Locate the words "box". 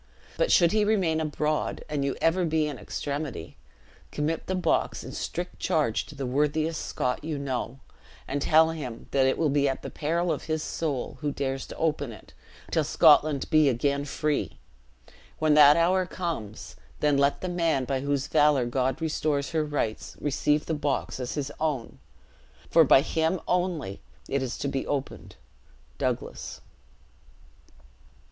4.55-5.03, 20.73-21.19